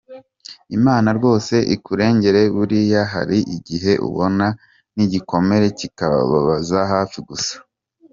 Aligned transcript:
Imana 0.77 1.07
rwose 1.17 1.55
ikurengere 1.75 2.41
buriya 2.55 3.01
hari 3.13 3.37
igihe 3.55 3.91
ubana 4.07 4.47
nigikomere 4.95 5.65
kikakubabaza 5.77 6.79
hafi 6.93 7.17
gusara. 7.27 7.63